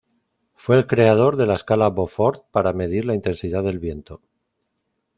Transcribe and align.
Fue 0.55 0.77
el 0.79 0.87
creador 0.87 1.35
de 1.35 1.45
la 1.45 1.53
Escala 1.53 1.91
Beaufort 1.91 2.49
para 2.49 2.73
medir 2.73 3.05
la 3.05 3.13
intensidad 3.13 3.61
del 3.63 3.77
viento. 3.77 4.19